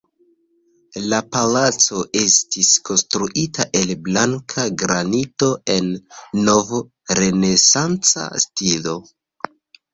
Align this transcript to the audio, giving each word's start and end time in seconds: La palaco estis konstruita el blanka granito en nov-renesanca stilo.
La 1.11 1.17
palaco 1.35 1.99
estis 2.21 2.71
konstruita 2.89 3.67
el 3.81 3.93
blanka 4.09 4.65
granito 4.85 5.51
en 5.77 5.93
nov-renesanca 6.51 8.29
stilo. 8.49 9.01